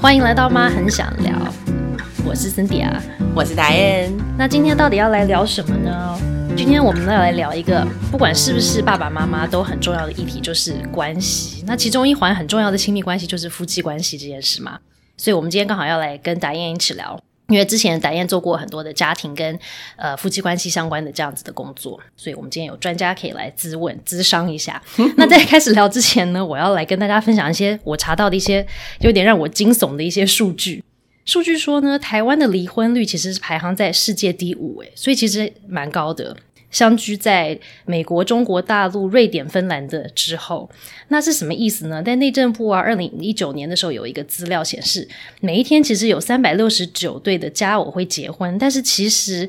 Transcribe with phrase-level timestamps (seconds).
[0.00, 1.34] 欢迎来到妈很想聊，
[2.24, 3.02] 我是森迪啊，
[3.34, 4.12] 我是达燕。
[4.38, 6.16] 那今天到底要来聊什么呢？
[6.56, 11.64] 今天我们要来聊一个不管是不是爸爸妈妈都很重要的议题，就是关系。
[11.66, 14.78] 那其中一环很重要的亲密关系就是夫妻关系这件事嘛。
[15.16, 17.20] 所以，我们今天刚好要来跟达燕一起聊。
[17.48, 19.58] 因为之前达燕做过很多的家庭跟
[19.96, 24.82] 呃夫妻关系相关的这样子的工作，所以我们今天有专家可以来咨问、咨商一下。
[25.16, 28.66] 那在开始聊之前呢，我要来跟大家分享一些我查到的一些
[29.00, 30.84] 有点让我惊悚的一些数据。
[31.24, 36.36] 数据说呢，台湾的离婚率其实是排行在世界第五，诶，所以其实蛮高的。
[36.70, 40.68] 相居在美国、中国大陆、瑞典、芬兰的之后，
[41.08, 42.02] 那是什么意思呢？
[42.02, 45.08] 在内政部啊，二零一九年的时候有一个资料显示，
[45.40, 49.48] 每一天其实有三百六十九对的家偶会结婚，但是其实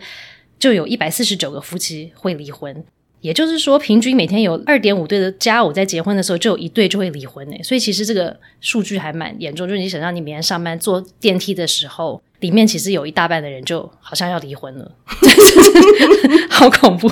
[0.58, 2.84] 就有一百四十九个夫妻会离婚。
[3.22, 7.58] 也就是说，平均每天有二点五对的家偶在结婚的时候，就有一对就会离婚呢。
[7.64, 9.68] 所以其实这个数据还蛮严重。
[9.68, 12.22] 就是你想让你每天上班坐电梯的时候。
[12.40, 14.92] 里面其实有一大半的人就好像要离婚了，
[16.50, 17.12] 好恐怖。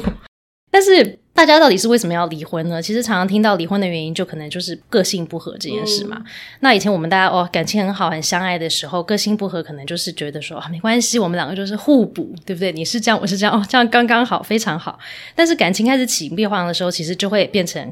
[0.70, 2.82] 但是大家到底是为什么要离婚呢？
[2.82, 6.22] 其实常常听到离婚的原因，就可能就是个性不合这件事嘛。
[6.60, 12.72] 那以前我们大家哦感情很好、很相爱的时候，个性不合，可能就是觉得说啊没关系，我们两个就是互补，对不对？
[12.72, 15.00] 你是这样，我是这样，哦这样刚刚好，非常好。
[15.36, 17.92] 但是感情开始起变化的时候，其实就会变成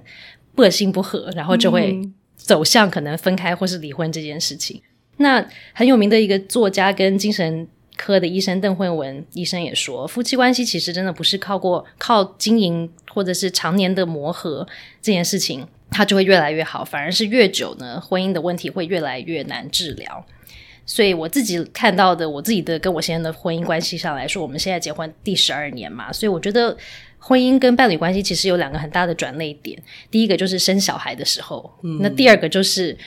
[0.55, 1.97] 个性不合，然后就会
[2.35, 4.81] 走向可能分开或是离婚这件事情。
[5.17, 14.67] 那很有名的一个作家跟精神科的医生邓慧文医生也说，夫妻关系其实真的不是靠过靠经营或者是常年的磨合
[15.01, 20.25] 这件事情，它就会越来越好，反而是越久呢，婚姻的问题会越来越难治疗。
[20.85, 26.75] 所以我自己看到的，我自己的跟我现在的婚姻关系上来说，我们现在结婚第十二年嘛，所以我觉得
[27.17, 32.97] 婚姻跟伴侣关系其实有两个很大的转捩点，第一个就是生小孩的时候，那第二个就是。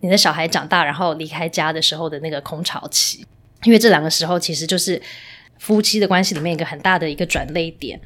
[0.00, 3.24] 你的小孩长大，然后离开家的时候的那个空巢期，
[3.64, 5.00] 因为这两个时候其实就是
[5.58, 8.00] 夫妻的关系里面一个很大的一个转泪点。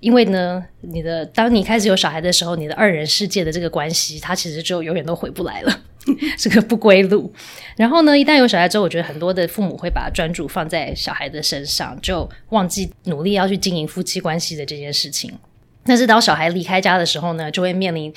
[0.00, 5.80] 因为呢，你的当你开始有小孩的时候，你的二人世界的这个关系，它其实就永远都回不来了，
[6.36, 7.32] 是个不归路。
[7.76, 15.32] 然后呢，一旦有小孩之后，我觉得很多的父母会把专注放在小孩的身上，就忘记努力要去经营夫妻关系的这件事情。
[15.84, 18.12] 但是当小孩离开家的时候呢，就会面临。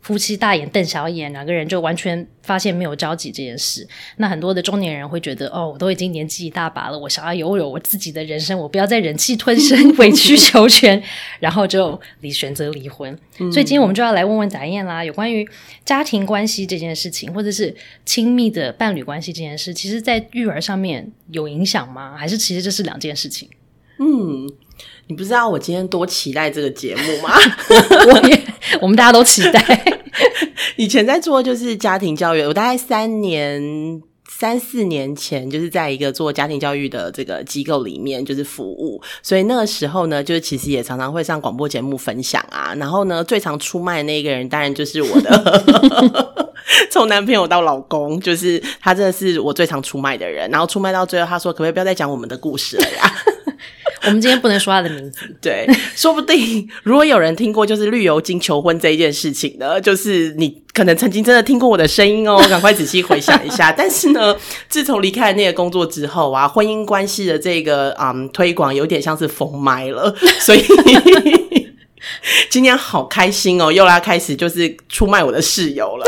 [0.00, 3.86] 夫妻大眼瞪小眼，两个人就完全发现没有交集这件事。
[4.16, 11.02] 那很多的中年人会觉得，哦，我都已经年纪一大把了，我想要拥有我自己的人生，我不要再忍气吞声、委曲求全，
[11.40, 13.16] 然后就离选择离婚。
[13.36, 15.46] 所以今天我们就要来问问翟燕啦，有关于
[15.84, 22.16] 家庭关系这件事情，或者是亲密的伴侣关系这件事，其实在育儿上面有影响吗？
[22.16, 23.48] 还是其实这是两件事情？
[23.98, 24.48] 嗯。
[25.08, 27.30] 你不知道我今天多期待这个节目吗？
[28.12, 28.44] 我也，
[28.80, 29.84] 我们大家都期待。
[30.76, 42.74] 以前在做就是家庭教育，我大概三年、三四年前就是在一个做家庭教育的这个机构里面就是服务，所以那个时候呢，就是其实也常常会上广播节目分享啊。
[42.76, 46.44] 然后呢，最常出卖的那个人，当然就是我的，
[46.90, 50.50] 从男朋友到老公，就是他真的是我最常出卖的人。
[50.50, 53.12] 然后出卖到最后，他说：“可不可以不要再讲我们的故事了呀？”
[54.08, 63.70] 我们今天不能说他的名字， 对，说不定如果有人听过就是绿油精求婚这一件事情呢，就是你可能曾经真的听过我的声音哦， 赶快仔细回想一下。
[63.76, 64.34] 但是呢，
[64.68, 70.62] 自从离开那个工作之后啊，婚姻关系的这个嗯推广有点像是封麦了，所以。
[72.50, 76.06] 今天好开心哦，又要开始就是出卖我的室友了。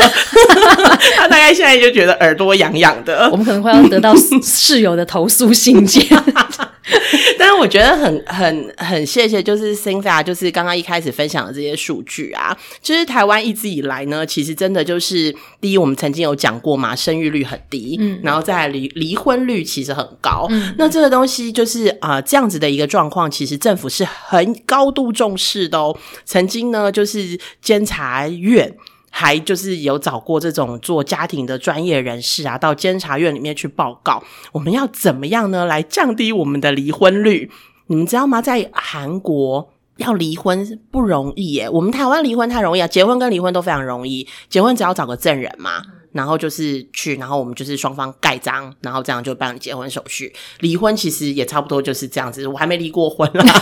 [1.17, 3.29] 他大概现在就觉得耳朵痒痒的。
[3.31, 6.05] 我们可能会要得到 室友的投诉信件。
[7.39, 12.57] 但是我觉得很很很谢谢，就是 Cynthia，就是刚刚一开始分享的这些数据啊。
[12.83, 20.49] 就是台湾一直以来呢，其实真的就是第一，我们曾经有讲过嘛，生育率很低，嗯，然后再离离婚率其实很高。
[20.77, 25.97] 那这个东西就是啊，这样子的一个状况，其实政府是很高度重视的哦。
[26.31, 28.73] 曾经呢，就是监察院
[29.11, 34.23] 还就是有找过这种做家庭的专业人士啊，到监察院里面去报告，
[34.53, 37.51] 我们要怎么样呢，来降低我们的离婚率？
[37.89, 38.41] 你们知道吗？
[38.41, 45.83] 在韩国要离婚不容易耶，我们台湾离婚太容易啊，结婚跟离婚都非常容易，结婚只要找个证人嘛，
[46.13, 50.33] 然后就是去，然后我们就是双方盖章，然后这样就办结婚手续。
[50.61, 53.43] 离婚其实也差不多就是这样子，我还没离过婚啦。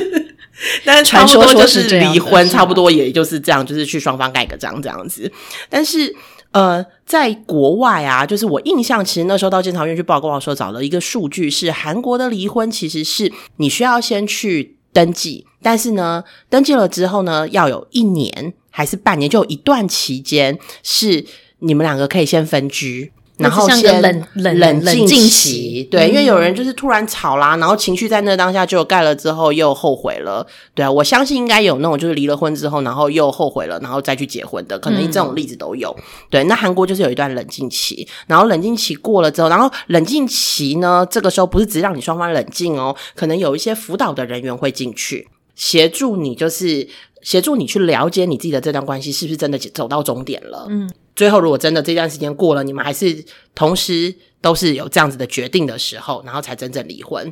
[0.84, 5.30] 但是传说就是离婚，差不多也就是这样，就是去双方盖个章这样子。
[5.68, 6.14] 但是
[6.52, 21.24] 呃，在国外啊，就是我印象，其实那时候到监察院去报告的时候，找了一个数据，是韩国的离婚其实是你需要先去登记，但是呢，登记了之后呢，要有一年还是半年，就有一段期间是
[21.60, 23.12] 你们两个可以先分居。
[23.40, 35.94] 然后先冷冷冷静期，对，因为有人就是突然吵啦，然后情绪在那当下就盖了之后又后悔了，对啊，我相信应该有那种就是离了婚之后，然后又后悔了，然后再去结婚的，可能这种例子都有。
[36.28, 46.86] 对，那韩国就是有一段冷静期，然后冷静期过了之后，然后冷静期呢，这个时候不是只让你双方冷静哦，可能有一些辅导的人员会进去协助你，就是
[47.22, 50.66] 协助你去了解你自己的这段关系是不是真的走到终点了。
[50.70, 53.22] 嗯，最后如果真的这段时间过了，你们还是
[53.54, 57.30] 同时都是有这样子的决定的时候，然后才真正离婚。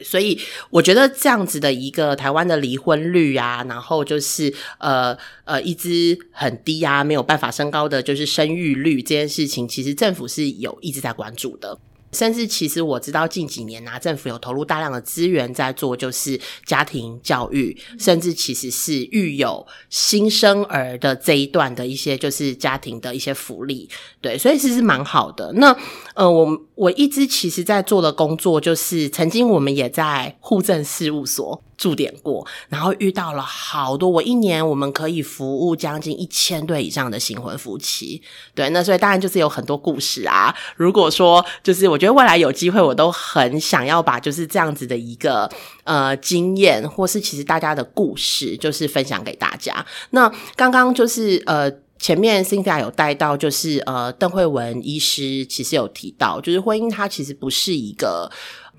[0.00, 0.38] 所以
[0.70, 11.76] 我觉得这样子的一个台湾的离婚率啊，然后就是呃呃一直很低啊，没有办法升高的就是生育率这件事情，其实政府是有一直在关注的。
[12.16, 23.88] 甚至其实我知道近几年啊，政府有投入大量的资源在做，就是家庭教育，甚至其实是育有新生儿的这一段的一些就是家庭的一些福利，
[24.22, 25.52] 对，所以其实蛮好的。
[25.52, 25.76] 那
[26.14, 31.62] 呃，我我一直其实在做的工作，就是曾经我们也在户政事务所。
[31.76, 34.08] 驻点过，然后遇到了好多。
[34.08, 38.22] 我一年我们可以服务将近一千对以上的新婚夫妻，
[38.54, 40.54] 对，那所以当然就是有很多故事啊。
[40.76, 45.50] 如果说就是我觉得未来有机会，我都很想要把就是这样子的一个
[45.84, 49.84] 呃经验，或是其实大家的故事，就是分享给大家。
[50.10, 58.30] 那刚刚就是呃前面 Cynthia 有带到，就是呃邓慧文医师其实有提到，就是婚姻它其实不是一个，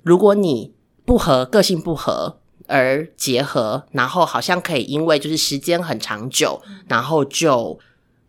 [0.02, 0.72] 如果你
[1.04, 2.37] 不合个性不合。
[2.68, 7.76] 而结合，然后好像可以因为就是时间很长久，然后就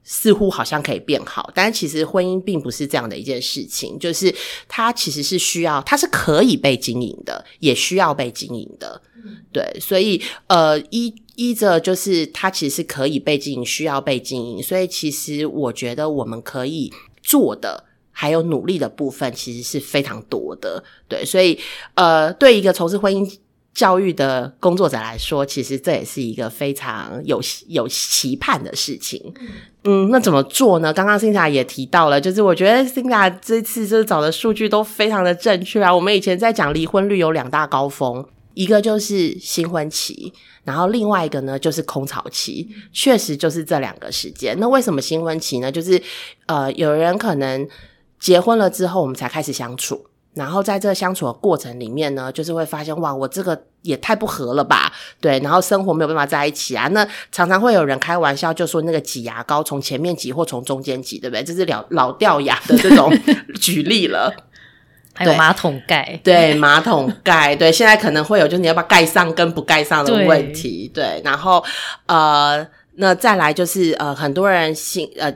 [0.02, 4.34] 似乎好像可以变好，但是其实婚姻并不是这样的一件事情，就是
[4.68, 9.02] 它其实是需要，它是可以被经营的，也需要被经营的，
[9.52, 16.92] 对，所以呃依依着就是它其实是可以被经营，需要被经营，所以其实我觉得我们可以
[17.22, 21.60] 做的还有努力的部分其实是非常多的，对，所以
[21.96, 23.38] 呃对一个从事婚姻。
[23.74, 29.34] 教育的工作者来说，其实这也是一个非常有有期盼的事情。
[29.86, 30.92] 嗯，那怎么做呢？
[30.94, 35.94] 刚刚辛达也提到了，就是我觉得辛达这次就是找的数据都非常的正确啊。
[35.94, 38.26] 我们以前在讲离婚率有两大高峰，
[38.56, 40.34] 一个就是新婚期，
[40.66, 44.58] 然后另外一个呢就是空巢期，确实就是这两个时间。
[44.60, 45.72] 那为什么新婚期呢？
[45.72, 46.02] 就是
[46.48, 47.66] 呃，有人可能
[48.20, 50.09] 结婚了之后，我们才开始相处。
[50.36, 54.94] 然后在这相处的过程里面呢，就是会发现哇，我这个也太不合了吧？
[55.20, 56.88] 对，然后生活没有办法在一起啊。
[56.90, 61.44] 那常常会有人开玩笑，就说那个挤牙膏从前面挤或从中间挤，对不对？
[61.44, 63.12] 这是老老掉牙的这种
[63.60, 64.32] 举例了。
[65.16, 71.22] 还有马桶盖，对，马桶盖，对，现在可能会有就是你要不要盖上跟不盖上的问题，对。
[71.26, 71.62] 然后
[72.06, 72.66] 呃，
[72.96, 75.34] 那再来就是呃，很多人心呃。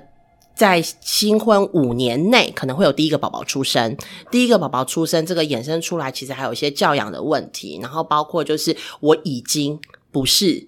[0.56, 3.98] 在新婚五年内可能会有第一个宝宝出生，
[4.30, 9.80] 第一个宝宝出生，这个衍生出来其实还有一些教养的问题，然后包括就是我已经
[10.12, 10.68] 不是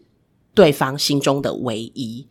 [0.55, 2.25] 对方心中的唯一，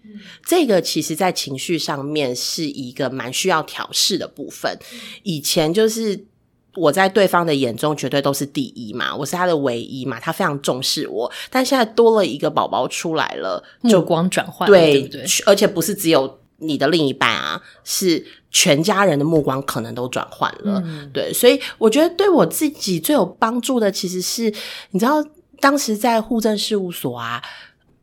[0.44, 4.76] 这个其实在情绪上面是一个蛮需要调试的部分。
[5.22, 6.26] 以前就是
[6.74, 16.40] 我在对方的眼中绝对都是第一嘛，我是他的唯一嘛，他非常重视我，但现在多了一个宝宝出来了，目光转换，对对，而且不是只有。
[16.66, 24.52] 你的另一半啊，是全家人的目光可能都转换了，对，所以我觉得对我自己最有帮助的，其实是
[24.90, 25.24] 你知道，
[25.60, 27.42] 当时在户政事务所啊，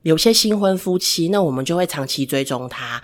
[0.04, 3.02] 有些新婚夫妻，那我们就会长期追踪他，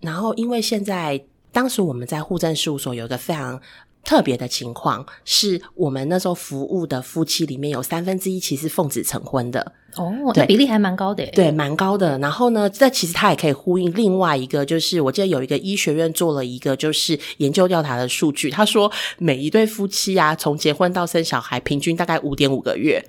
[0.00, 3.60] 然后因为现在当时我们在户政事务所有一个非常。
[4.06, 12.18] 特别的情况是我们那时候服务的夫妻里面有三分之一其实奉子成婚的哦，那，比例还蛮高的，对，蛮高的。
[12.18, 23.02] 然后呢，这其实它也可以呼应另外一个，就是我记得有一个医学院做了一个就是研究调查的数据，他说每一对夫妻啊，从结婚到生小孩，平均大概五点五个月。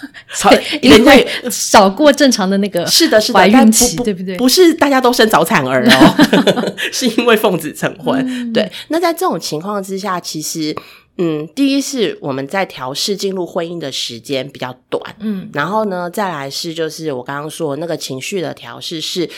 [0.50, 4.36] 对，因为少过正常的那个是的，是怀孕期，对不对？
[4.36, 8.52] 不是大家都生早产儿哦， 是因为奉子成婚。
[8.52, 10.74] 对，那在这种情况之下，其实，
[11.18, 19.28] 嗯，第一是我们在调试进入婚姻的时间比较短，嗯，然后呢，再来是就是我刚刚说那个情绪的调试，是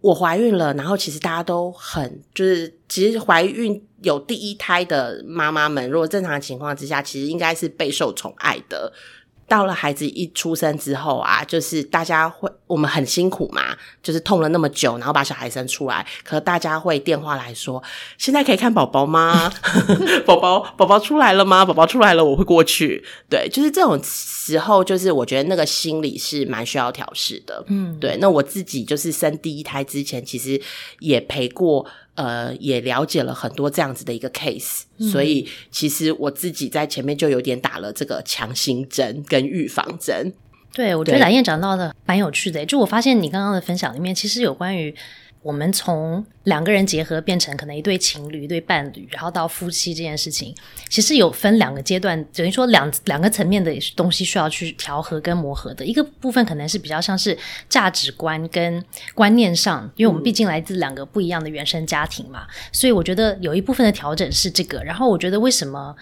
[0.00, 8.92] 我怀孕了，然后其实大家都很就是，其实怀孕有第一胎的妈妈们，如果正常的情况之下，其实应该是备受宠爱的。
[9.50, 17.82] 到了孩子一出生之后啊，就是大家会我们很辛苦嘛，就是痛了那么久，然后把小孩生出来，可大家会电话来说，
[18.16, 19.52] 现在可以看宝宝吗？
[20.24, 21.64] 宝宝宝宝出来了吗？
[21.64, 23.04] 宝宝出来了，我会过去。
[23.28, 27.64] 对，就是这种时候，就是我觉得那个心理是蛮需要调试的。
[27.66, 28.16] 嗯，对。
[28.20, 30.62] 那我自己就是生第一胎之前，其实
[31.00, 31.84] 也陪过。
[32.20, 40.32] 呃也了解了很多这样子的一个 case，、所以其实我自己在前面就有点打了这个强心针跟预防针。
[40.72, 42.64] 对，我觉得对蓝燕讲到的蛮有趣的。
[42.64, 44.94] 就我发现你刚刚的分享里面，其实有关于
[45.42, 50.54] 我们从两个人结合变成可能一对情侣、一对伴侣，然后到夫妻这件事情，
[50.88, 55.84] 其实有分两个阶段，等于说两两个层面的东西需要去调和跟磨合的。
[55.84, 57.36] 一个部分可能是比较像是
[57.68, 64.82] 价值观跟观念上，因为我们毕竟来自两个不一样的原生家庭嘛，所以我觉得有一部分的调整是这个。
[64.84, 65.96] 然后我觉得为什么？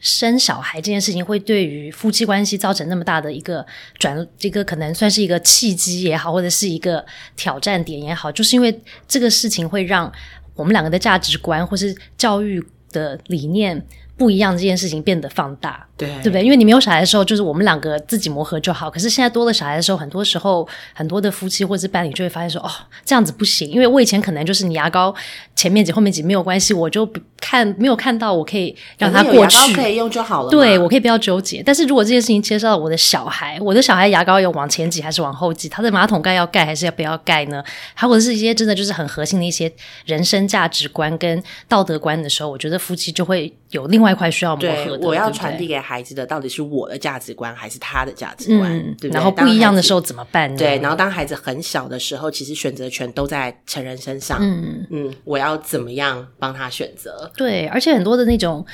[0.00, 3.64] 生小孩这件事情会对于夫妻关系造成那么大的一个
[3.98, 7.04] 转，这个可能算是一个契机也好，或者是一个
[7.36, 10.10] 挑战点也好，就是因为这个事情会让
[10.54, 13.80] 我们两个的价值观或是教育的理念
[14.16, 15.86] 不一样，这件事情变得放大。
[15.96, 16.42] 对对不对？
[16.42, 18.90] 因为你没有小孩的时候，就是我们两个自己磨合就好。
[18.90, 22.70] 可是现在多了小孩的时候，很多时候很多的夫妻或者是伴侣就会发现说，哦，
[23.04, 23.70] 这样子不行。
[23.70, 25.14] 因为我以前可能就是你牙膏
[25.60, 29.76] 前面挤后面挤没有关系，我就不看没有看到，我可以让它反正有牙过去。
[29.76, 30.50] 膏可以用就好了。
[30.50, 31.62] 对，我可以不要纠结。
[31.62, 35.68] 但是如果这件事情牵涉到我的小孩，我的小孩牙膏要往前挤还是往后挤？
[35.68, 37.62] 他的马桶盖要盖还是要不要盖呢？
[37.92, 39.70] 还或者是一些真的就是很核心的一些
[40.06, 45.06] 人生价值观跟道德观的时候，我觉得夫妻就会有另外一块需要磨合，的。
[45.06, 49.14] 我要传递给孩子的到底是我的价值观还是他的价值观，嗯，对对？
[49.14, 49.90] 然后不一样的时候。
[49.90, 50.56] 候怎么办呢？
[50.56, 54.38] 对，然后当孩子很小的时候，其实选择权都在成人身上。
[54.40, 57.30] 嗯，嗯，我要要怎么样帮他选择？
[57.36, 58.64] 对，而且很多的那种，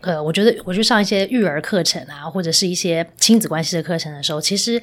[0.00, 4.80] 呃，我觉得我去上一些育儿课程啊，或者是一些亲子关系的课程的时候，其实。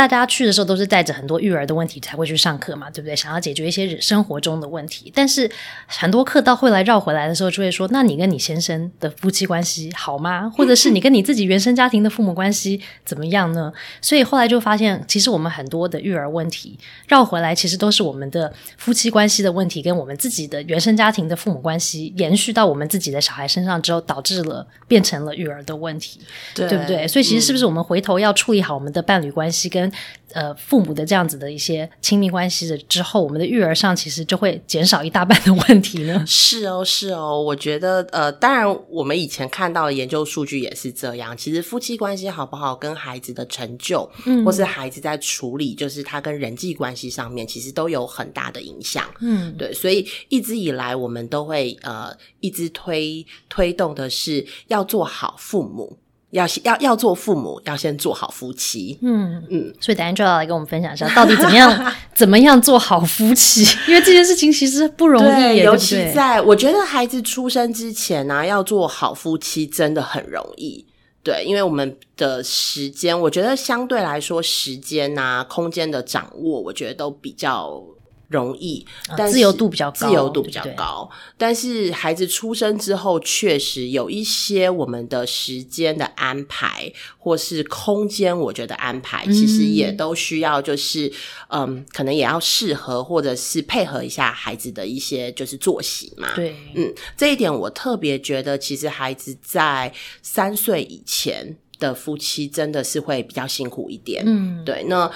[0.00, 3.14] 大家去的时候都是带着很多育儿的问题才会去上课嘛，对不对？
[3.14, 5.50] 想要解决一些生活中的问题，但是
[5.86, 10.50] 很多课到后来绕回来的时候，就会说：那你跟你先生的夫妻关系好吗？
[10.56, 13.70] 或者是你跟你自己原生家庭的父母关系怎么样呢？
[14.00, 26.20] 所以后来就发现，其实我们很多的育儿问题绕回来，其实都是我们的夫妻关系的问题，跟我们自己的原生家庭的父母关系延续到我们自己的小孩身上之后，导致了变成了育儿的问题。
[26.54, 27.06] 对对不对？
[27.06, 29.89] 所以其实是不是我们回头要处理好我们的伴侣关系跟
[30.32, 36.22] 呃父母的这样子的一些亲密关系的之后，我们的育儿上其实就会减少一大半的问题呢？
[36.26, 41.36] 是哦，是哦，我觉得呃，当然我们以前看到的研究数据也是这样。
[41.36, 49.04] 其实夫妻关系好不好，跟孩子的成就，嗯，或是孩子在处理，就是他跟人际关系上面，其实都有很大的影响。
[49.20, 55.98] 嗯，对，所以一直以来我们都会呃一直推推动的是要做好父母，
[56.30, 58.98] 要要要做父母，要先做好夫妻。
[59.02, 63.64] 嗯嗯，所以等一下就要来跟我们分享一下，到底怎么样 怎么样做好夫妻？
[63.88, 65.96] 因为这件事情其实不容易尤其？
[66.12, 70.86] 在我觉得孩子出生之前呢、要做好夫妻真的很容易。
[71.22, 77.82] 对，因为我们的时间，我觉得相对来说，时间啊、空间的掌握，我觉得都比较
[78.30, 78.86] 容易，
[79.18, 81.10] 但啊自由度比较高自由度比较对对高。
[81.36, 91.12] 但是孩子出生之后，确实有一些我们的时间的安排，或是空间，我觉得安排其实也都需要，就是
[91.48, 96.28] 嗯可能也要适合，或者是配合一下孩子的一些就是作息嘛。
[96.36, 104.22] 对，嗯，这一点我特别觉得，其实孩子在三岁以前的夫妻真的是会比较辛苦一点。
[104.24, 105.10] 嗯，对，那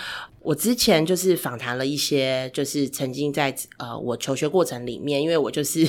[0.44, 5.88] 我之前就是访谈了一些，就是曾经在呃我求学过程里面，因为我就是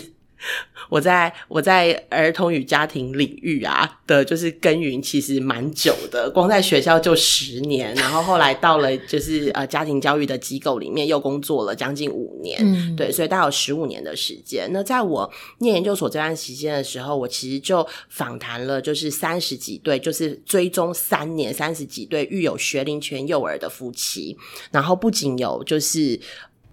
[0.89, 14.69] 我在我在儿童与家庭领域啊的，就是耕耘其实蛮久的，光在学校就十年，然后后来到了就是呃家庭教育的机构里面又工作了将近五年，嗯，对，所以大概有十五年的时间。
[14.71, 24.37] 那在我念研究所这段时间的时候，我其实就访谈了，就是三十几对，就是追踪三年三十几对育有学龄前幼儿的夫妻，
[24.71, 26.19] 然后不仅有就是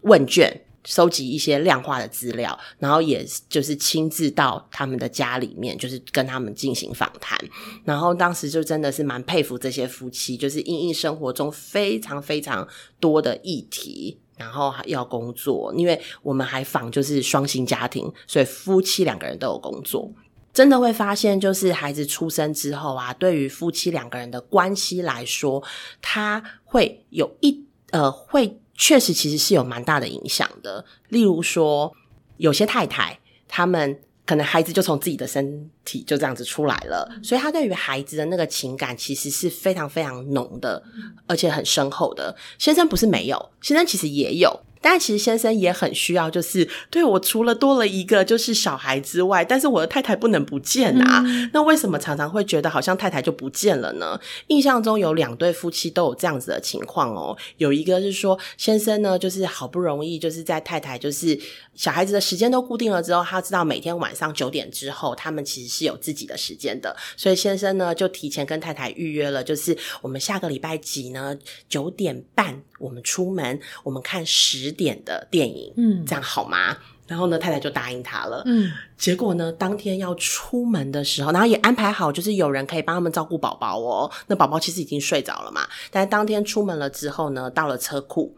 [0.03, 0.61] 问卷。
[0.85, 7.39] 收集一些量化的资料，然后也就是亲自到他们的家里面，就是跟他们进行访谈。
[7.85, 12.67] 然后当时就真的是蛮佩服这些夫妻，就是因应生活中非常非常
[12.99, 20.11] 多的议题，然后还要工作，因为我们还访就是双薪家庭，所以夫妻两个人都有工作。
[20.53, 25.63] 真的会发现，就是孩子出生之后啊，对于夫妻两个人的关系来说，
[26.03, 30.85] 他会有一呃，会确实其实是有蛮大的影响的。
[31.11, 31.95] 例如说，
[32.39, 33.97] 有些太太他们
[34.27, 40.83] 可能孩子就从自己的身体就这样子出来了，所以他对于孩子的那个情感其实是非常非常浓的，
[41.29, 42.37] 而且很深厚的。
[42.59, 44.61] 先生不是没有，先生其实也有。
[44.83, 51.25] 但其实先生也很需要，就是对我除了多了一个就是小孩之外，但是我的太太不能不见啊。
[51.53, 54.21] 那为什么常常会觉得好像太太就不见了呢？
[54.49, 57.37] 印象中有两对夫妻都有这样子的情况哦。
[57.59, 61.39] 有一个是说先生呢，就是好不容易就是在太太就是
[61.75, 71.37] 小孩子的时间都固定了之后，他知道每天晚上九点之后，他们其实是有自己的时间的，所以先生呢就提前跟太太预约了，就是我们下个礼拜几呢
[71.69, 76.77] 九点半我们出门，我们看十点的电影，嗯，这样好吗？
[77.07, 78.71] 然后呢，太太就答应他了，嗯。
[78.97, 84.11] 结果呢，当天要出门的时候，然后也安排好，就是有人可以帮他们照顾宝宝哦。
[84.29, 88.35] 那宝宝其实已经睡着了嘛，但是当天出门了之后呢，到了车库，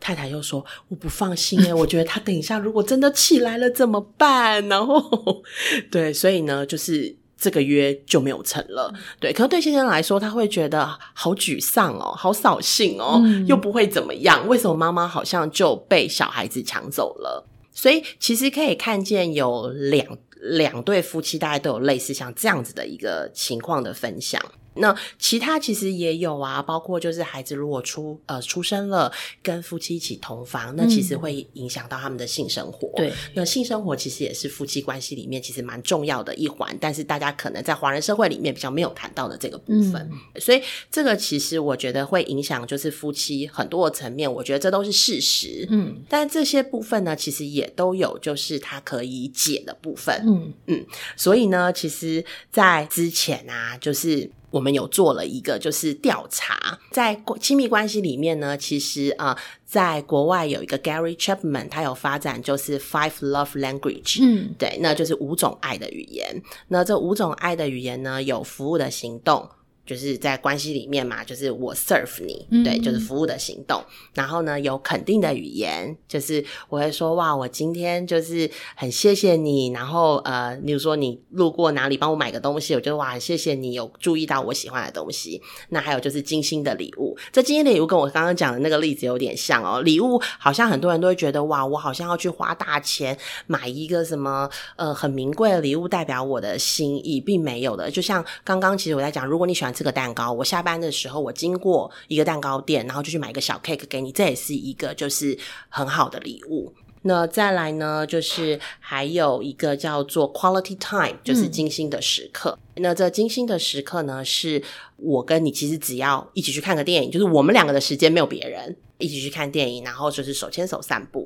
[0.00, 4.66] 太太又说我不放心诶 我觉得他等一下如果真的起来了怎么办？
[4.68, 5.42] 然后
[5.90, 8.92] 对，所以呢，就是这个约就没有成了。
[9.20, 17.46] 对，可是对先生来说，他会觉得好沮丧哦，好扫兴哦，又不会怎么样，为什么妈妈好像就被小孩子抢走了？
[17.72, 20.06] 所以其实可以看见有两
[20.40, 24.40] 两对夫妻，大概都有类似像这样子的一个情况的分享。
[24.78, 32.90] 那其他其实也有啊，包括就是孩子如果出呃出生了，跟夫妻一起同房，那其实会影响到他们的性生活。
[32.96, 40.10] 对，那性生活其实也是夫妻关系里面其实蛮重要的一环，但是大家可能在华人社会里面比较没有谈到的这个部分。
[40.38, 45.66] 所以这个其实我觉得会影响就是夫妻很多的层面，我觉得这都是事实。
[45.70, 50.22] 嗯，但这些部分呢，其实也都有就是它可以解的部分。
[50.26, 54.30] 嗯嗯，所以呢，其实，在之前啊，就是。
[54.50, 66.42] 我们有做了一个就是调查，在亲密关系里面呢，其实啊，在国外有一个 Gary Chapman，他有发展就是 Five Love Language，嗯，对，那就是五种爱的语言。
[66.68, 69.48] 那这五种爱的语言呢，有服务的行动。
[69.86, 73.80] 就是在关系里面嘛，就是我 serve 你，对，就是服务的行动。
[74.14, 79.68] 然后呢，有肯定的语言，就是我会说哇，我今天就是很谢谢你。
[79.68, 85.40] 然后呃，例如说你路过哪里帮我买个东西，我觉得哇，很谢谢你有注意到我喜欢的东西。
[85.68, 89.82] 那还有就是精心的礼物，这精心的礼物跟我刚刚讲的那个例子有点像哦。
[89.82, 93.16] 礼物好像很多人都会觉得哇，我好像要去花大钱
[93.46, 97.88] 买一个什么呃很名贵的礼物代表我的心意，并没有的。
[97.88, 99.75] 就像刚刚其实我在讲，如果你喜欢。
[99.76, 106.72] 这个蛋糕，我下班的时候我经过一个蛋糕店，然后就去买一个小 cake 给你，这也是一个就是很好的礼物。
[107.02, 112.58] 那再来呢，就是还有一个叫做 quality time，就是精心的时刻。
[112.76, 114.62] 那这精心的时刻呢，是
[114.96, 121.25] 我跟你其实只要一起去看个电影，就是我们两个的时间没有别人，一起去看电影，然后就是手牵手散步。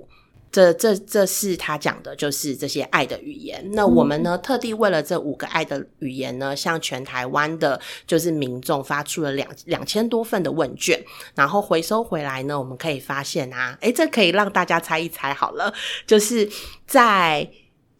[0.53, 3.65] 这这这是他讲的，就是这些爱的语言。
[3.73, 11.01] 那我们呢，特地为了这五个爱的语言呢，向全台湾的，就是民众发出了两两千多份的问卷，
[11.37, 15.73] 然后回收回来呢，我们可以发现啊，诶，这可以让大家猜一猜好了，
[16.05, 16.49] 就是
[16.85, 17.49] 在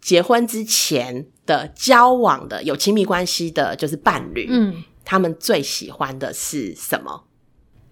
[0.01, 7.23] 结婚之前的交往的有亲密关系的，就是伴侣，嗯，他们最喜欢的是什么？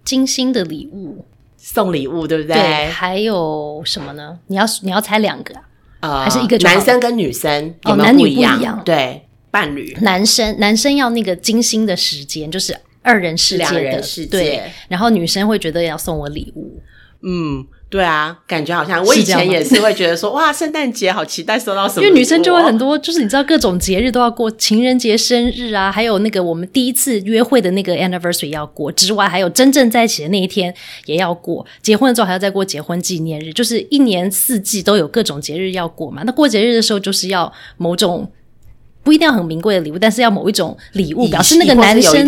[0.04, 1.24] 精心的礼物。
[1.62, 2.54] 送礼物对不对？
[2.54, 4.38] 对，还有什么呢？
[4.46, 5.54] 你要你要猜两个
[6.00, 6.24] 啊？
[6.24, 6.56] 还是一个？
[6.58, 8.82] 男生跟女生哦，男女不一样。
[8.84, 14.72] 对，伴侣，男生男生要那个精心的时间，就是二人世界的世界。
[14.88, 16.80] 然后女生会觉得要送我礼物，
[17.22, 17.66] 嗯。
[17.90, 30.72] 对啊，感觉好像我以前也是会觉得说，哇，圣诞节好期待收到什么，因为女生就会很多，就是你知道各种节日都要过，情人节、生日啊，还有那个我们第一次约会的那个 anniversary 要过之外，还有真正在一起的那一天
[31.06, 36.22] 也要过，结婚之后还要再过结婚纪念日，就是一年四季都有各种节日要过嘛。
[36.24, 38.30] 那过节日的时候就是要某种。
[39.02, 42.24] 不一定要很名贵的礼物，但是要某一种礼物表示那个男生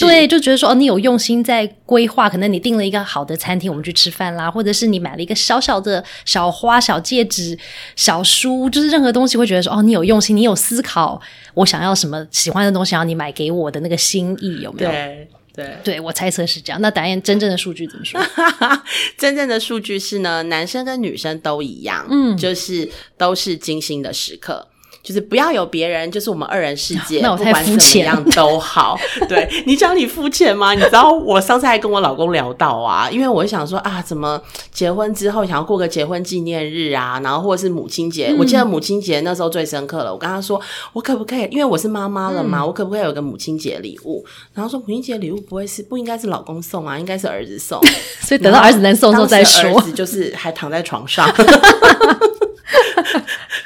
[0.00, 7.56] 对，就觉得说哦，你有用心在规划，可能你订了一个好的餐厅，我们去吃饭啦，或者是你买了一个小小的小花、小戒指、
[7.94, 11.20] 小书，就是任何东西会觉得说哦，你有用心，你有思考，
[11.54, 14.90] 我想要什么喜欢的东西，然后你买给我的那个心意有没有？
[14.90, 16.80] 对对对，我猜测是这样。
[16.80, 18.20] 那答案真正的数据怎么说？
[19.16, 24.66] 真正的数据是呢，男生跟女生都一样，嗯，就是都是精心的时刻。
[25.08, 28.94] 就是不要有别人，就是我们二人世界， 不管怎么样都好。
[29.26, 30.74] 对你讲你肤浅吗？
[30.74, 34.38] 你知道我上次还跟我老公聊到啊，因为我想说啊，怎么
[34.70, 40.12] 结婚之后想要过个结婚纪念日啊，然后或者是母亲节，我记得母亲节那时候最深刻了。
[40.12, 40.60] 我跟他说，
[40.92, 41.48] 我可不可以？
[41.50, 44.22] 因为我是妈妈了嘛，我可不可以有个母亲节礼物？
[44.52, 47.80] 然后说母亲节礼物不会是不应该是老公送啊，应该是儿子送。
[48.20, 49.78] 所以等到儿子能送之后再说。
[49.78, 51.26] 儿子就是还躺在床上。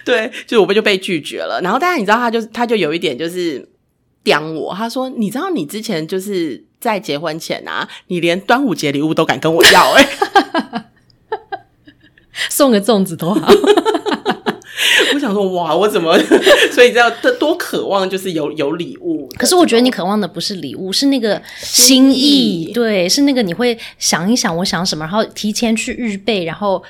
[0.05, 1.61] 对，就我们就被拒绝了。
[1.63, 3.69] 然后，但是你知道，他就他就有一点就是
[4.23, 4.75] 刁我。
[4.75, 10.09] 他说：“你知道，你之前就是在结婚前啊，你连端午节礼物都敢跟我要。”哎，
[12.49, 13.53] 送个粽子都好。
[15.15, 16.19] 我想说，哇，我怎么？
[16.73, 19.29] 所以这样多多渴望，就是有有礼物。
[19.37, 22.73] 可是我觉得你渴望的不是礼物，是那个心意。
[22.73, 26.83] 对，是那个你会想一想，我想什么，然后提前去预备，然后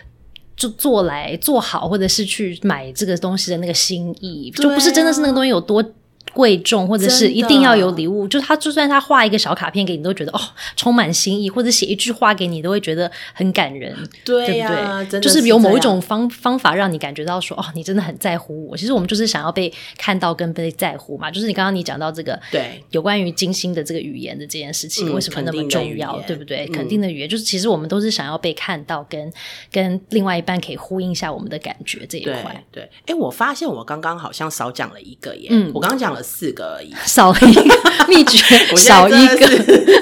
[0.62, 5.84] 就做来做好，或者是去买这个东西的那个心意，就不是真的是那个东西有多。
[6.32, 10.40] 贵重，或者是一定要有礼物，就是他就算他画一个小卡片给你，都觉得哦
[10.76, 15.20] 充满心意，或者写一句话给你，都会觉得很感人，对不对？
[15.20, 18.76] 就是有某一种方方法让你感觉到说哦，你真的很在乎我。
[18.76, 21.30] 其实我们就是想要被看到跟被在乎嘛。
[21.30, 26.18] 就是你刚刚你讲到这个，对，有关于金星的这个语言的这件事情，为什么那么重要？
[26.26, 26.66] 对不对？
[26.68, 29.32] 肯定的语言，就是其实我们都是想要被看到，跟
[29.70, 32.64] 跟另外一半可以呼应一下我们的感觉这一块。
[32.70, 36.22] 对，哎，我发现我刚刚好像少讲了一个耶，嗯，我刚刚讲了。
[36.22, 37.62] 四个而已，少一个
[38.08, 38.38] 秘诀，
[38.76, 39.46] 少一个，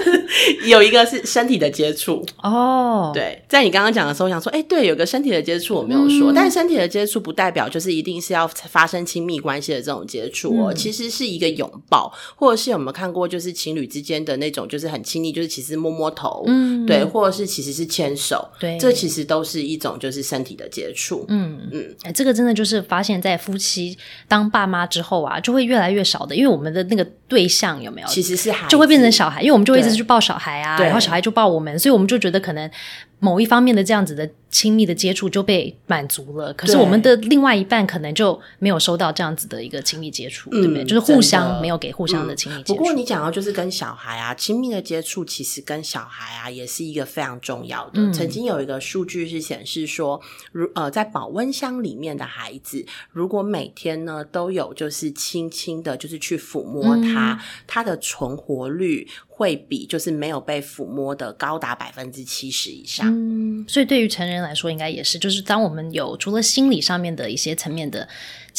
[0.67, 3.11] 有一个是身体的接触哦。
[3.13, 10.73] 对，在你刚刚讲的时候，我想说，哎，对，有个身体的接触我没有说，但身体的接触不代表就是一定是要发生亲密关系的这种接触哦。
[10.73, 21.25] 其实是一个拥抱，或者是有没有看过，就是情侣之间的那种，就是很亲密，就是其实摸摸头，嗯，对，或者是其实是牵手，对，这其实都是一种就是身体的接触。
[21.29, 23.97] 嗯嗯，哎，这个真的就是发现，在夫妻
[24.29, 26.35] 当爸妈之后啊，就会越来越少的。
[26.35, 32.71] 因为我们的那个对象有没有，其实是就会变成小孩，因为我们就会一直去抱小孩啊，然后小孩就抱我们，所以我们就觉得可能。
[33.21, 40.83] 某一方面的这样子的亲密的接触就被满足了，可是我们的另外一半可能就没有收到这样子的一个亲密接触，对不对？
[40.85, 42.75] 就是互相没有给互相的亲密接触。
[42.75, 48.13] 不过你讲到就是跟小孩啊，亲密的接触其实跟小孩啊也是一个非常重要的。
[48.13, 59.07] 曾经有一个数据是显示说，如呃在保温箱里面的孩子，如果每天呢都有就是轻轻的，就是去抚摸他，他的存活率。
[59.41, 63.07] 会比就是没有被抚摸的高达百分之七十以上。
[63.09, 68.07] 嗯，所以对于成人来说，应该也是，就是当我们有除了心理上面的一些层面的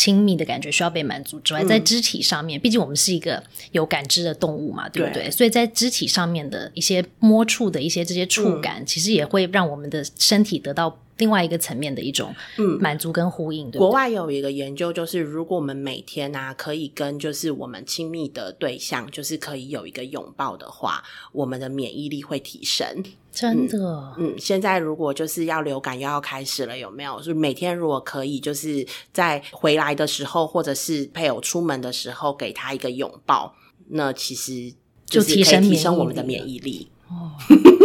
[0.01, 5.29] 亲密的感觉需要被满足之外，在肢体上面，毕竟我们是一个有感知的动物嘛，对不对？
[5.29, 10.97] 所以在肢体上面的一些摸触的一些这些触感，其实也会让我们的身体得到。
[11.17, 12.33] 另外一个层面的一种
[12.79, 13.69] 满足跟呼应。
[13.69, 23.03] 国外有一个研究，就是如果我们每天啊可以跟就是我们亲密的对象，就是可以有一个拥抱的话，我们的免疫力会提升。
[23.31, 27.19] 真的，嗯，现在如果就是要流感又要开始了，有没有？
[27.21, 33.55] 就每天如果可以，就是在回来的时候，或者是配偶出门的时候，给他一个拥抱，
[33.89, 34.73] 那其实
[35.05, 36.89] 就提升提升我们的免疫力。
[37.07, 37.31] 哦，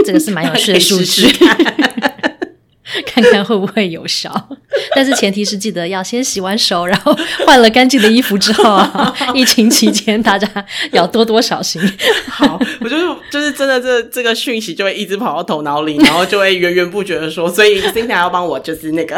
[0.05, 1.27] 这个是蛮有趣的数据。
[3.07, 4.33] 看看会不会有效，
[4.95, 9.15] 但是前提是记得要先洗完手，然后换了干净的衣服之后啊。
[9.35, 10.49] 疫情期间大家
[10.93, 11.81] 要多多小心。
[12.29, 19.17] 好，我就是就是真的，这这个讯息就会一直跑到头脑里，然后就会源源不绝的说，所以 n 要帮我就是那个，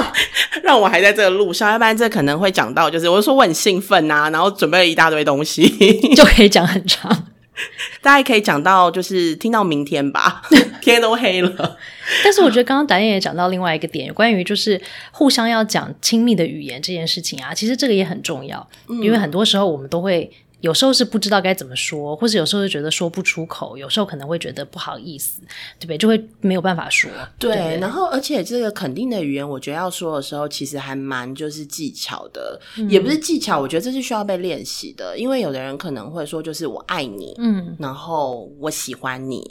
[0.62, 5.68] 让我还在这个路上，要不然这可能会讲到，就是我说我很兴奋呐，然后准备了一大堆东西，
[6.14, 7.26] 就可以讲很长。
[8.02, 10.42] 大家可以讲到，就是听到明天吧，
[10.82, 11.76] 天都黑了。
[12.22, 18.68] 但是我觉得刚刚导演也讲到另外一个点，关于就是互相要讲亲密的语言这件事情啊，其实这个也很重要，
[19.02, 20.30] 因为很多时候我们都会。
[20.66, 25.40] 有时候是不知道该怎么说，或者有时候就觉得说不出口，有时候可能会觉得不好意思，
[25.78, 25.96] 对不对？
[25.96, 27.08] 就会没有办法说。
[27.38, 35.16] 对，然后而且这个肯定的语言，我觉得要说的时候，其实还蛮就是技巧的，也不是技巧，我觉得这是需要被练习的。
[35.16, 39.48] 因为有的人可能会说，就是我爱你，嗯，然后我喜欢你。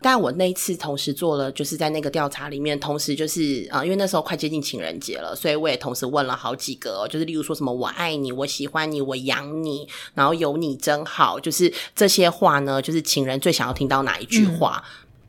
[0.00, 14.82] 但我那一次同时做了，就是在那个调查里面，同时就是啊，因为那时候快接近情人节了，所以我也同时问了好几个，就是例如说什么我爱你，我喜欢你，我养你，然后有你真好，就是这些话呢，就是情人最想要听到哪一句话？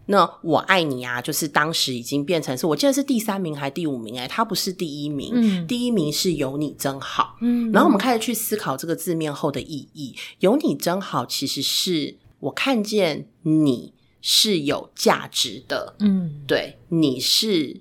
[0.08, 4.20] 那我爱你啊，就是当时已经变成是我记得是第三名还是第五名？
[4.20, 7.38] 哎，他不是第一名，第一名是有你真好。
[7.42, 13.94] 嗯，然后我们开始去思考这个字面后的意义，有你真好，其实是我看见你。
[14.28, 17.80] 是有价值的，嗯，对，你是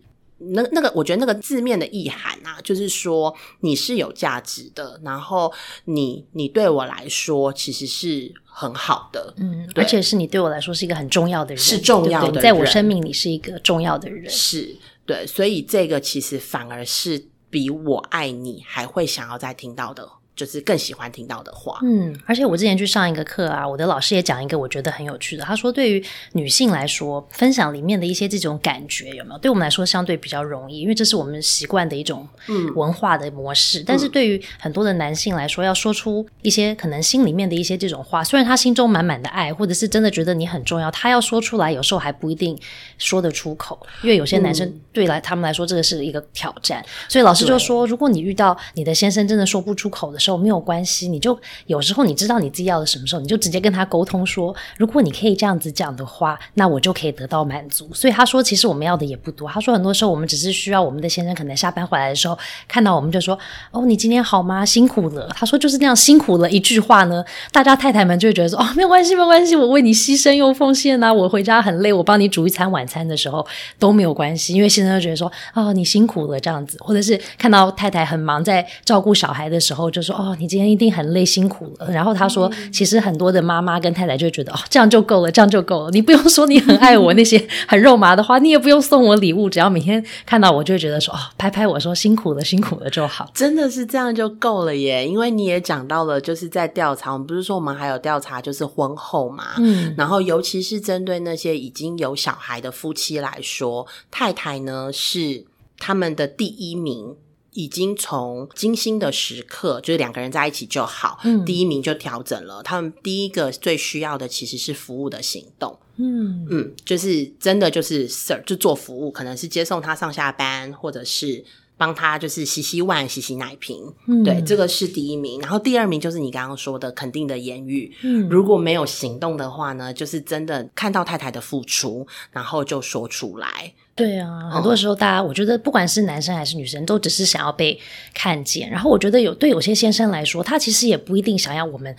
[0.53, 5.53] 那那个，我觉得那个字面的意涵啊，就是说你是有价值的，然后
[5.85, 14.77] 你你对我来说其实是很好的，嗯，而且是你对我来说是一个很重要的人，是重要的，在我生命里是一个重要的人，是
[15.07, 21.79] 对，所以这个其实反而是比我爱你还会想要再听到的就是更喜欢听到的话。
[21.83, 29.39] 嗯，而且我之前去上一个课啊，我的老师也讲一个我觉得很有趣的，他说对于女性来说，分享里面的一些这种感觉有没有？
[29.39, 32.27] 对我们来说相对比较容易，因为这是我们习惯的一种
[32.75, 33.83] 文化的模式。
[33.87, 42.59] 但是对于很多的男性来说，要说出一些可能心里面的一些这种话，虽然他心中满满的爱，或者是真的觉得你很重要，他要说出来，有时候还不一定
[42.99, 46.85] 说得出口，因为有些男生对来他们来说这个是一个挑战。
[47.09, 50.19] 所以老师就说，如果你遇到你的先生真的说不出口的。
[50.25, 57.89] 时候没有关系，你就有时候你知道你自己要的什么时候，你就直接跟他沟通说，如果你可以这样子讲的话，那我就可以得到满足。
[57.93, 59.47] 所以他说，其实我们要的也不多。
[59.49, 63.39] 他说，很多时候我们只是需要我们的先生可能下班回来的时候看到我们就说，
[63.71, 64.65] 哦，你今天好吗？
[64.65, 65.29] 辛苦了。
[65.35, 73.47] 他说就是那样辛苦了一句话呢，大家太太们就会觉得说，哦，没有关系，没有关系，我为你牺牲又奉献啊，我回家很累，我帮你煮一餐晚餐的时候
[73.79, 80.14] 都没有关系，因为先生就觉得说，哦，你辛苦了这样子，或者是看到太太很忙在照顾小孩的时候就说。
[80.15, 81.91] 哦，你今天一定很累辛苦了。
[81.91, 85.91] 然后他说，其实很多的妈妈跟太太就觉得，哦，这样就够了，这样就够了。
[85.91, 93.31] 你不用说你很爱我 那些很肉麻的话，你也不用送我礼物，只要每天看到我就会觉得说，哦，拍拍我说辛苦了，辛苦了就好。
[93.35, 95.07] 真的是这样就够了耶。
[95.07, 105.45] 因为你也讲到了，就是在调查，我们不是说我们还有调查，就是婚后嘛，嗯，然后尤其是针对那些已经有小孩的夫妻来说，太太呢是
[105.79, 107.17] 他们的第一名。
[107.55, 112.63] 已经从精心的时刻，就是两个人在一起就好，嗯第一名就调整了。
[112.63, 121.45] 他们第一个最需要的其实是服务的行动，嗯嗯，就是真的就是 sir 就做服务，可能是接送他上下班，或者是
[121.77, 125.41] 帮他就是洗洗碗、洗洗奶瓶，嗯对，这个是第一名。
[125.41, 133.75] 然后第二名就是你刚刚说的肯定的言语，嗯，如果没有行动的话呢，就是真的看到太太的付出，然后就说出来。
[133.95, 137.79] 对啊，很多时候大家，我觉得不管是男生还是女生，都只是想要被
[138.13, 138.69] 看见。
[138.69, 141.95] 然后我觉得有对有些先生来说，他其实也不一定想要我们。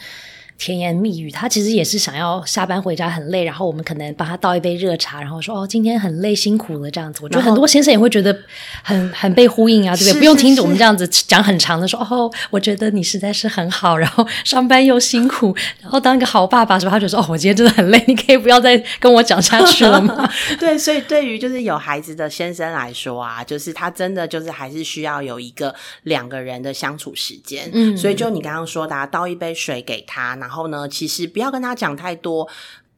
[0.58, 7.20] 甜言蜜语，他其实也是想要下班回家很累，然后我们可能帮他倒一杯热茶，然后说哦，今天很累，辛苦了这样子。
[7.24, 8.36] 我觉得很多先生也会觉得
[8.82, 10.20] 很很被呼应啊，对不对？
[10.20, 16.92] 不用听我们这样子讲很长的说哦，我觉得你实在是很好，然后上班又辛苦，然后当一个好爸爸，是吧？
[16.92, 20.30] 他就说哦，我今天真的很累，你可以不要再跟我讲下去了吗？
[20.58, 27.70] 对，所以对于就是有孩子的先生来说啊，就是他真的就是还是需要有一个两个人的相处时间。
[27.74, 30.38] 嗯，所以就你刚刚说的，啊倒一杯水给他。
[30.46, 32.48] 然后呢，其实不要跟他讲太多。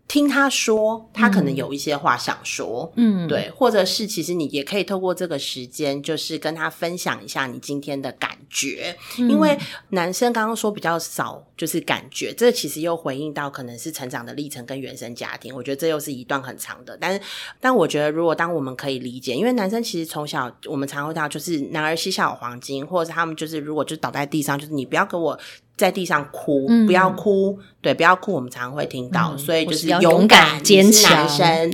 [0.10, 9.58] 听他说，他可能有一些话想说，嗯，对，或者是其实你也可以透过这个时间，就是跟他分享一下你今天的感觉，因为
[9.90, 17.20] 男生刚刚说比较少，就是感觉，这其实又回应到可能是成长的历程跟原生家庭，我觉得这又是一段很长的，但是，
[17.60, 25.38] 但我觉得如果当我们可以理解，因为男生其实从小我们常会到就是男儿膝下有黄金，或者是他们就是如果就倒在地上，就是你不要给我。
[25.78, 28.34] 在地上哭，不要哭，对，不要哭。
[28.34, 31.26] 我们常常会听到，所以就是勇敢坚强。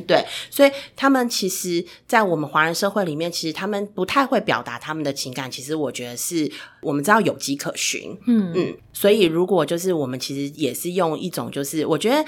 [0.05, 5.49] 对，所以他们其实，在我们华人社会里面，其实他们不太会表达他们的情感。
[5.49, 8.77] 其实我觉得是我们知道有迹可循，嗯嗯。
[8.91, 12.23] 所以如果就是我们其实也是用一种，就是我觉得。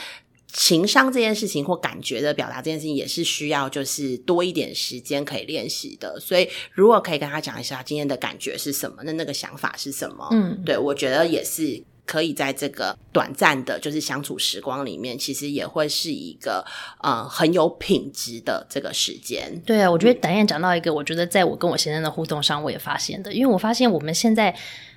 [0.57, 6.17] 情商这件事情或感觉的表达这件事情，也是需要就是多一点时间可以练习的。
[6.17, 10.29] 所以，如果可以跟他讲一下今天的感觉是什么，那那个想法是什么？
[10.31, 16.65] 嗯，对我觉得也是可以在这个短暂的，就是相处时光里面，其实也会是一个
[17.03, 19.61] 呃很有品质的这个时间。
[19.65, 24.55] 对啊，我觉得导演讲到一个，我觉得在我跟我先生的互动上，我也发现的，因为我发现我们现在。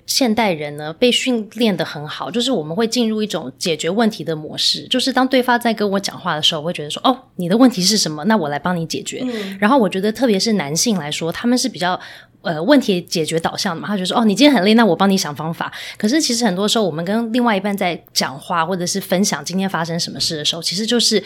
[0.09, 4.87] 现代人呢，被训练的很好，就是我们会进入一种解决问题的模式。
[4.87, 8.23] 就是当对方在跟我讲话的时候，我会觉得说：“哦，你的问题是什么？
[8.23, 9.23] 那我来帮你解决。”
[9.61, 11.97] 然后我觉得，特别是男性来说，他们是比较
[12.41, 13.87] 呃问题解决导向的嘛。
[13.87, 21.23] 他就说：“哦，你今天很累，那我帮你想方法。”可是其实很多时候，我们跟另外一半在讲话或者是分享今天发生什么事的时候，其实就是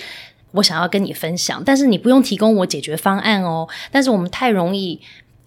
[0.51, 3.65] 我想要跟你分享，但是你不用提供我解决方案哦。
[3.93, 4.99] 但是我们太容易。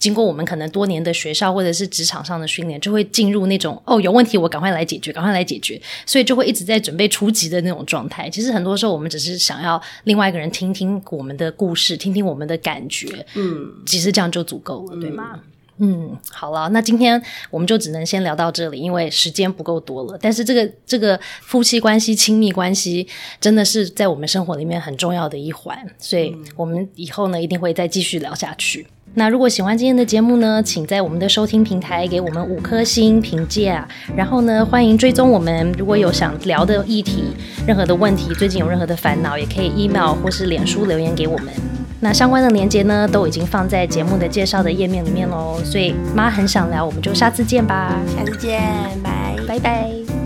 [0.07, 8.31] 经过我们可能多年的学校或者是职场上的训练，就会进入那种哦有问题我赶快来解决，赶快来解决，所以就会一直在准备出击的那种状态。
[8.31, 15.41] 其实很多时候我们只是想要另外一个人听听我们的故事，听听我们的感觉，嗯，其实这样就足够了，对吗？
[15.79, 20.19] 嗯好了，那今天我们就只能先聊到这里，因为时间不够多了。
[20.21, 23.07] 但是这个这个夫妻关系、亲密关系，
[23.41, 28.87] 真的是在我们生活里面很重要的一环，所以我们以后呢一定会再继续聊下去。
[29.19, 33.89] 那如果喜欢今天的节目呢，请在我们的收听平台给我们五颗星评价。
[34.15, 35.73] 然后呢，欢迎追踪我们。
[35.79, 37.25] 如果有想聊的议题、
[37.67, 41.76] 任何的问题，最近有任何的烦恼，也可以 email 或是脸书留言给我们。
[42.01, 45.59] 那相关的链接呢，都已经放在节目的介绍的页面里面喽。
[45.65, 48.61] 所以妈很想聊，我们就下次见吧，下次见，
[49.03, 49.35] 拜。
[49.47, 50.26] 拜拜。